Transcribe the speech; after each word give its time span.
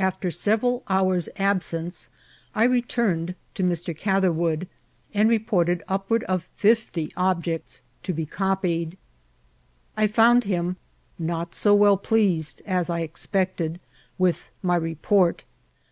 After 0.00 0.32
several 0.32 0.82
hoars' 0.88 1.28
absenee 1.36 2.08
I 2.56 2.64
returned 2.64 3.36
to 3.54 3.62
Mr. 3.62 3.96
Catherwoodi 3.96 4.66
and 5.14 5.28
reported 5.30 5.84
upward 5.86 6.24
of 6.24 6.48
fifty 6.56 7.12
objects 7.16 7.82
to 8.02 8.12
be 8.12 8.26
eqpied. 8.26 8.96
I 9.96 10.08
found 10.08 10.42
him 10.42 10.76
not 11.20 11.54
so 11.54 11.72
well 11.72 11.96
pleased 11.98 12.62
as 12.66 12.90
I 12.90 13.02
expeeted 13.02 13.78
with 14.18 14.48
my 14.60 14.74
report. 14.74 15.44